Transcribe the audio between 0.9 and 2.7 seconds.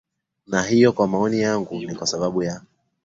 kwa maoni yangu ni kwa sababu ya